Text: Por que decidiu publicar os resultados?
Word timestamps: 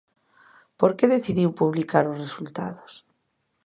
Por 0.79 0.91
que 0.97 1.11
decidiu 1.15 1.49
publicar 1.61 2.05
os 2.11 2.19
resultados? 2.25 2.91